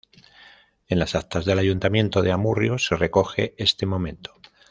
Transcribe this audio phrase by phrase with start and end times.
[0.87, 4.33] En las actas del Ayuntamiento de Amurrio se recoge este momento.